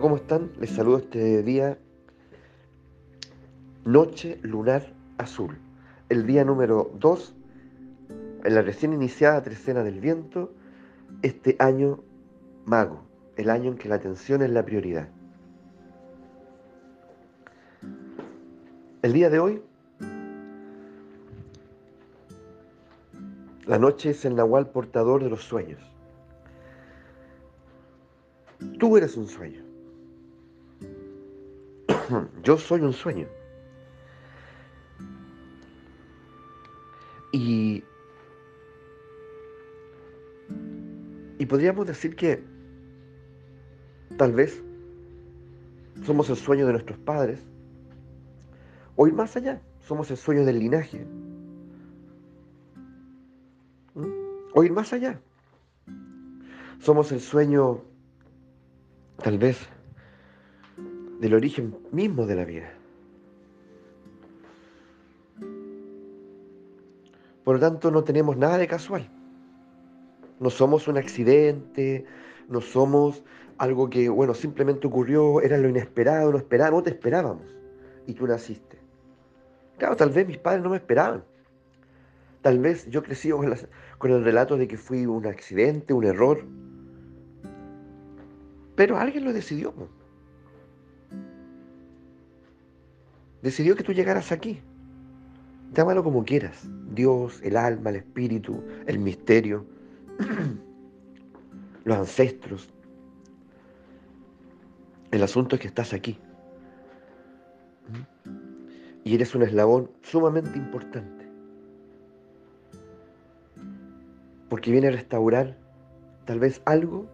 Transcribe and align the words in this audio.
¿cómo 0.00 0.16
están? 0.16 0.50
Les 0.60 0.70
saludo 0.70 0.98
este 0.98 1.42
día, 1.42 1.78
Noche 3.84 4.38
Lunar 4.42 4.92
Azul, 5.16 5.56
el 6.08 6.26
día 6.26 6.44
número 6.44 6.90
2, 6.98 7.34
en 8.44 8.54
la 8.54 8.62
recién 8.62 8.92
iniciada 8.92 9.42
trecena 9.42 9.82
del 9.82 10.00
viento, 10.00 10.52
este 11.22 11.56
año 11.58 12.00
mago, 12.66 13.02
el 13.36 13.48
año 13.48 13.70
en 13.70 13.78
que 13.78 13.88
la 13.88 13.94
atención 13.94 14.42
es 14.42 14.50
la 14.50 14.64
prioridad. 14.64 15.08
El 19.02 19.12
día 19.12 19.30
de 19.30 19.38
hoy, 19.38 19.62
la 23.66 23.78
noche 23.78 24.10
es 24.10 24.24
el 24.24 24.36
nahual 24.36 24.68
portador 24.68 25.22
de 25.22 25.30
los 25.30 25.42
sueños. 25.42 25.80
Tú 28.78 28.96
eres 28.96 29.16
un 29.16 29.28
sueño. 29.28 29.65
Yo 32.42 32.58
soy 32.58 32.80
un 32.80 32.92
sueño. 32.92 33.26
Y, 37.32 37.82
y 41.38 41.46
podríamos 41.46 41.86
decir 41.86 42.16
que 42.16 42.42
tal 44.16 44.32
vez 44.32 44.62
somos 46.04 46.30
el 46.30 46.36
sueño 46.36 46.66
de 46.66 46.72
nuestros 46.72 46.98
padres, 47.00 47.40
o 48.94 49.06
ir 49.06 49.12
más 49.12 49.36
allá, 49.36 49.60
somos 49.80 50.10
el 50.10 50.16
sueño 50.16 50.44
del 50.44 50.58
linaje, 50.58 51.04
¿Mm? 53.94 54.06
o 54.54 54.64
ir 54.64 54.72
más 54.72 54.92
allá, 54.92 55.20
somos 56.78 57.12
el 57.12 57.20
sueño 57.20 57.82
tal 59.22 59.38
vez 59.38 59.68
del 61.20 61.34
origen 61.34 61.76
mismo 61.92 62.26
de 62.26 62.34
la 62.34 62.44
vida. 62.44 62.72
Por 67.44 67.56
lo 67.56 67.60
tanto, 67.60 67.90
no 67.90 68.02
tenemos 68.04 68.36
nada 68.36 68.58
de 68.58 68.66
casual. 68.66 69.08
No 70.40 70.50
somos 70.50 70.88
un 70.88 70.98
accidente, 70.98 72.04
no 72.48 72.60
somos 72.60 73.22
algo 73.56 73.88
que, 73.88 74.08
bueno, 74.08 74.34
simplemente 74.34 74.86
ocurrió, 74.86 75.40
era 75.40 75.56
lo 75.56 75.68
inesperado, 75.68 76.32
no 76.32 76.38
esperábamos, 76.38 76.80
no 76.80 76.82
te 76.82 76.90
esperábamos 76.90 77.56
y 78.06 78.14
tú 78.14 78.26
naciste. 78.26 78.78
Claro, 79.78 79.96
tal 79.96 80.10
vez 80.10 80.26
mis 80.26 80.38
padres 80.38 80.62
no 80.62 80.70
me 80.70 80.76
esperaban. 80.76 81.24
Tal 82.42 82.58
vez 82.58 82.88
yo 82.90 83.02
crecí 83.02 83.30
con, 83.30 83.54
con 83.98 84.10
el 84.10 84.24
relato 84.24 84.56
de 84.56 84.68
que 84.68 84.76
fui 84.76 85.06
un 85.06 85.26
accidente, 85.26 85.92
un 85.92 86.04
error. 86.04 86.44
Pero 88.74 88.98
alguien 88.98 89.24
lo 89.24 89.32
decidió 89.32 89.72
decidió 93.42 93.76
que 93.76 93.82
tú 93.82 93.92
llegaras 93.92 94.32
aquí. 94.32 94.60
Llámalo 95.74 96.02
como 96.02 96.24
quieras. 96.24 96.68
Dios, 96.92 97.40
el 97.42 97.56
alma, 97.56 97.90
el 97.90 97.96
espíritu, 97.96 98.62
el 98.86 98.98
misterio, 98.98 99.66
los 101.84 101.98
ancestros. 101.98 102.68
El 105.10 105.22
asunto 105.22 105.56
es 105.56 105.62
que 105.62 105.68
estás 105.68 105.92
aquí. 105.92 106.18
Y 109.04 109.14
eres 109.14 109.34
un 109.34 109.42
eslabón 109.42 109.90
sumamente 110.02 110.58
importante. 110.58 111.26
Porque 114.48 114.70
viene 114.70 114.88
a 114.88 114.92
restaurar 114.92 115.56
tal 116.24 116.40
vez 116.40 116.60
algo 116.64 117.06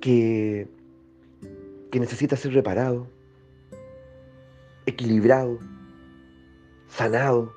que, 0.00 0.68
que 1.90 2.00
necesita 2.00 2.36
ser 2.36 2.52
reparado, 2.52 3.06
equilibrado, 4.86 5.58
sanado. 6.88 7.54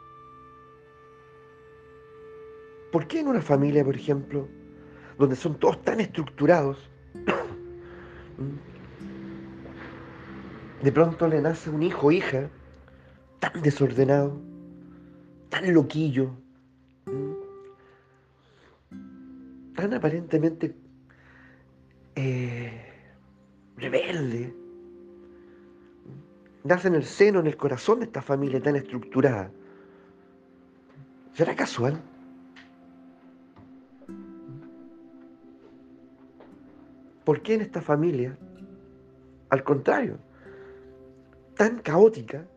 ¿Por 2.91 3.07
qué 3.07 3.19
en 3.19 3.27
una 3.27 3.41
familia, 3.41 3.83
por 3.83 3.95
ejemplo, 3.95 4.47
donde 5.17 5.35
son 5.35 5.59
todos 5.59 5.81
tan 5.83 5.99
estructurados, 5.99 6.89
de 10.81 10.91
pronto 10.91 11.27
le 11.27 11.41
nace 11.41 11.69
un 11.69 11.83
hijo 11.83 12.07
o 12.07 12.11
hija 12.11 12.49
tan 13.39 13.61
desordenado, 13.61 14.39
tan 15.49 15.73
loquillo, 15.73 16.31
tan 19.75 19.93
aparentemente 19.93 20.75
eh, 22.15 22.85
rebelde? 23.75 24.66
Nace 26.63 26.87
en 26.87 26.95
el 26.95 27.05
seno, 27.05 27.39
en 27.39 27.47
el 27.47 27.57
corazón 27.57 27.99
de 27.99 28.05
esta 28.05 28.21
familia 28.21 28.61
tan 28.61 28.75
estructurada. 28.75 29.51
¿Será 31.33 31.55
casual? 31.55 32.01
¿Por 37.23 37.41
qué 37.41 37.55
en 37.55 37.61
esta 37.61 37.81
familia, 37.81 38.37
al 39.49 39.63
contrario, 39.63 40.17
tan 41.55 41.79
caótica, 41.79 42.47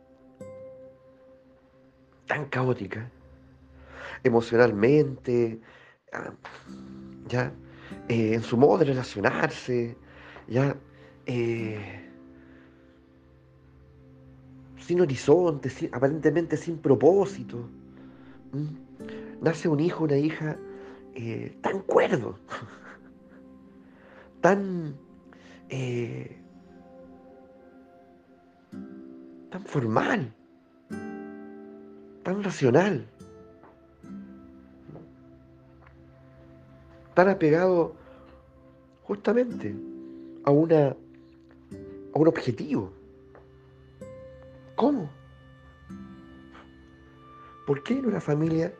tan 2.27 2.45
caótica, 2.47 3.11
emocionalmente, 4.23 5.61
ah, 6.13 6.33
ya, 7.27 7.53
eh, 8.09 8.35
en 8.35 8.43
su 8.43 8.57
modo 8.57 8.79
de 8.79 8.85
relacionarse, 8.87 9.97
ya, 10.47 10.77
eh, 11.27 12.10
sin 14.91 15.01
horizonte, 15.01 15.71
aparentemente 15.93 16.57
sin 16.57 16.77
propósito. 16.79 17.71
Nace 19.41 19.69
un 19.69 19.79
hijo, 19.79 20.03
una 20.03 20.17
hija 20.17 20.57
eh, 21.15 21.57
tan 21.63 21.79
cuerdo, 21.83 22.41
tan, 24.41 24.97
eh, 25.69 26.37
tan 29.51 29.63
formal, 29.65 30.35
tan 32.25 32.43
racional, 32.43 33.07
tan 37.15 37.29
apegado 37.29 37.95
justamente 39.05 39.73
a, 40.43 40.51
una, 40.51 40.89
a 40.89 42.19
un 42.19 42.27
objetivo. 42.27 43.00
¿Cómo? 44.81 45.13
¿Por 47.67 47.83
qué 47.83 47.99
en 47.99 48.07
una 48.07 48.19
familia 48.19 48.73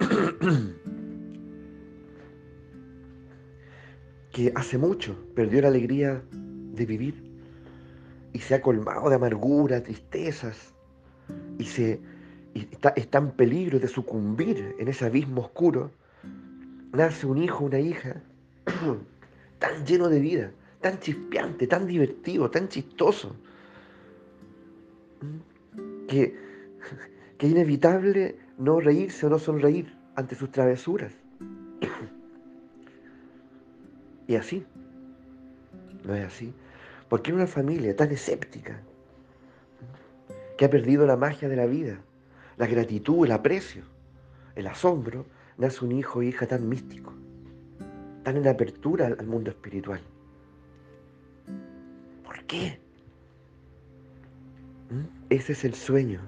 que 4.32 4.52
hace 4.56 4.78
mucho 4.78 5.16
perdió 5.36 5.62
la 5.62 5.68
alegría 5.68 6.20
de 6.32 6.86
vivir 6.86 7.22
y 8.32 8.40
se 8.40 8.56
ha 8.56 8.62
colmado 8.62 9.08
de 9.10 9.14
amargura, 9.14 9.80
tristezas 9.80 10.74
y, 11.60 11.66
se, 11.66 12.00
está, 12.52 12.88
está 12.96 13.18
en 13.18 13.30
peligro 13.30 13.78
de 13.78 13.86
sucumbir 13.86 14.74
en 14.80 14.88
ese 14.88 15.04
abismo 15.04 15.42
oscuro, 15.42 15.92
nace 16.92 17.28
un 17.28 17.38
hijo, 17.38 17.64
una 17.64 17.78
hija 17.78 18.20
tan 19.60 19.86
lleno 19.86 20.08
de 20.08 20.18
vida, 20.18 20.50
tan 20.80 20.98
chispeante, 20.98 21.68
tan 21.68 21.86
divertido, 21.86 22.50
tan 22.50 22.68
chistoso, 22.68 23.36
que, 26.08 26.36
que 27.38 27.46
es 27.46 27.52
inevitable 27.52 28.36
no 28.58 28.80
reírse 28.80 29.26
o 29.26 29.30
no 29.30 29.38
sonreír 29.38 29.94
ante 30.14 30.34
sus 30.34 30.50
travesuras. 30.50 31.12
Y 34.28 34.34
así, 34.34 34.64
no 36.04 36.14
es 36.14 36.26
así. 36.26 36.52
Porque 37.08 37.30
en 37.30 37.36
una 37.36 37.46
familia 37.46 37.94
tan 37.94 38.10
escéptica, 38.10 38.80
que 40.56 40.64
ha 40.64 40.70
perdido 40.70 41.06
la 41.06 41.16
magia 41.16 41.48
de 41.48 41.56
la 41.56 41.66
vida, 41.66 42.00
la 42.56 42.66
gratitud, 42.66 43.26
el 43.26 43.32
aprecio, 43.32 43.84
el 44.54 44.66
asombro, 44.66 45.26
nace 45.58 45.84
un 45.84 45.92
hijo 45.92 46.20
o 46.20 46.22
hija 46.22 46.46
tan 46.46 46.68
místico, 46.68 47.12
tan 48.24 48.38
en 48.38 48.48
apertura 48.48 49.06
al 49.06 49.26
mundo 49.26 49.50
espiritual. 49.50 50.00
¿Por 52.24 52.42
qué? 52.46 52.80
Ese 55.30 55.52
es 55.52 55.64
el 55.64 55.74
sueño 55.74 56.20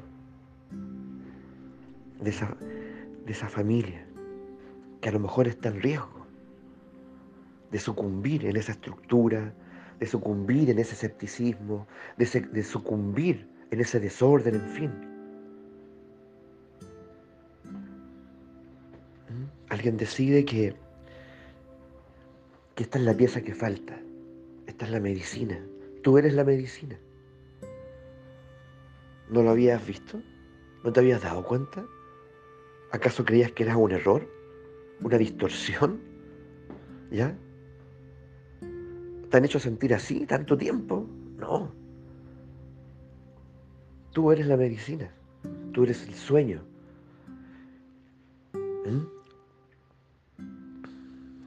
de 2.20 2.30
esa, 2.30 2.56
de 3.26 3.32
esa 3.32 3.48
familia 3.48 4.04
que 5.00 5.08
a 5.08 5.12
lo 5.12 5.20
mejor 5.20 5.46
está 5.46 5.68
en 5.68 5.80
riesgo 5.80 6.26
de 7.70 7.78
sucumbir 7.78 8.46
en 8.46 8.56
esa 8.56 8.72
estructura, 8.72 9.52
de 10.00 10.06
sucumbir 10.06 10.70
en 10.70 10.78
ese 10.78 10.94
escepticismo, 10.94 11.86
de, 12.16 12.26
de 12.40 12.62
sucumbir 12.62 13.46
en 13.70 13.80
ese 13.80 14.00
desorden, 14.00 14.54
en 14.54 14.68
fin. 14.70 14.90
¿Mm? 19.28 19.70
Alguien 19.70 19.96
decide 19.96 20.44
que, 20.44 20.74
que 22.74 22.82
esta 22.84 22.98
es 22.98 23.04
la 23.04 23.14
pieza 23.14 23.42
que 23.42 23.54
falta. 23.54 24.00
Esta 24.66 24.86
es 24.86 24.90
la 24.90 25.00
medicina. 25.00 25.60
Tú 26.02 26.16
eres 26.18 26.34
la 26.34 26.44
medicina. 26.44 26.98
¿No 29.30 29.42
lo 29.42 29.50
habías 29.50 29.86
visto? 29.86 30.20
¿No 30.84 30.92
te 30.92 31.00
habías 31.00 31.22
dado 31.22 31.44
cuenta? 31.44 31.84
¿Acaso 32.92 33.24
creías 33.24 33.52
que 33.52 33.64
era 33.64 33.76
un 33.76 33.92
error? 33.92 34.26
¿Una 35.02 35.18
distorsión? 35.18 36.00
¿Ya? 37.10 37.36
¿Te 39.30 39.36
han 39.36 39.44
hecho 39.44 39.60
sentir 39.60 39.94
así 39.94 40.24
tanto 40.26 40.56
tiempo? 40.56 41.06
No. 41.36 41.70
Tú 44.12 44.32
eres 44.32 44.46
la 44.46 44.56
medicina. 44.56 45.12
Tú 45.72 45.84
eres 45.84 46.06
el 46.08 46.14
sueño. 46.14 46.62
¿Mm? 48.54 49.04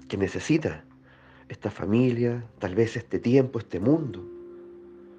Que 0.07 0.17
necesita 0.17 0.85
esta 1.49 1.71
familia, 1.71 2.45
tal 2.59 2.75
vez 2.75 2.95
este 2.95 3.19
tiempo, 3.19 3.59
este 3.59 3.79
mundo. 3.79 4.23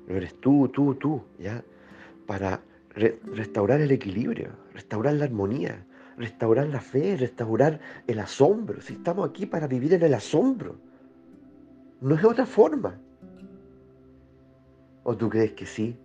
Lo 0.07 0.17
eres 0.17 0.35
tú, 0.41 0.69
tú, 0.69 0.95
tú, 0.95 1.23
¿ya? 1.39 1.65
Para 2.27 2.63
restaurar 2.95 3.81
el 3.81 3.91
equilibrio, 3.91 4.51
restaurar 4.73 5.15
la 5.15 5.25
armonía, 5.25 5.85
restaurar 6.17 6.69
la 6.69 6.81
fe, 6.81 7.17
restaurar 7.17 7.81
el 8.07 8.19
asombro. 8.19 8.81
Si 8.81 8.95
estamos 8.95 9.29
aquí 9.29 9.47
para 9.47 9.67
vivir 9.67 9.95
en 9.95 10.03
el 10.03 10.15
asombro, 10.15 10.77
no 12.01 12.15
es 12.15 12.25
otra 12.25 12.47
forma. 12.47 12.99
¿O 15.05 15.17
tú 15.17 15.29
crees 15.29 15.53
que 15.53 15.67
sí? 15.67 15.97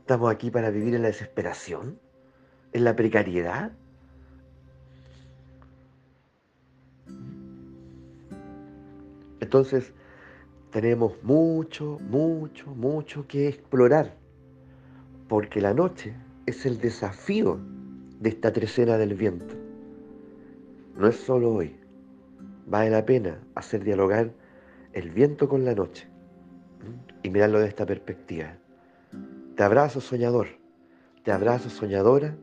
¿Estamos 0.00 0.30
aquí 0.30 0.50
para 0.50 0.70
vivir 0.70 0.94
en 0.94 1.02
la 1.02 1.08
desesperación? 1.08 1.98
¿En 2.72 2.84
la 2.84 2.94
precariedad? 2.94 3.72
Entonces, 9.40 9.92
tenemos 10.70 11.22
mucho, 11.22 11.98
mucho, 12.10 12.74
mucho 12.74 13.26
que 13.26 13.48
explorar 13.48 14.23
porque 15.34 15.60
la 15.60 15.74
noche 15.74 16.14
es 16.46 16.64
el 16.64 16.78
desafío 16.78 17.58
de 18.20 18.28
esta 18.28 18.52
trecena 18.52 18.96
del 18.98 19.14
viento. 19.14 19.52
No 20.96 21.08
es 21.08 21.16
solo 21.16 21.52
hoy, 21.52 21.74
vale 22.66 22.90
la 22.90 23.04
pena 23.04 23.40
hacer 23.56 23.82
dialogar 23.82 24.30
el 24.92 25.10
viento 25.10 25.48
con 25.48 25.64
la 25.64 25.74
noche 25.74 26.06
y 27.24 27.30
mirarlo 27.30 27.58
de 27.58 27.66
esta 27.66 27.84
perspectiva. 27.84 28.56
Te 29.56 29.62
abrazo 29.64 30.00
soñador, 30.00 30.46
te 31.24 31.32
abrazo 31.32 31.68
soñadora 31.68 32.36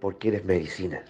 porque 0.00 0.28
eres 0.28 0.46
medicina. 0.46 1.04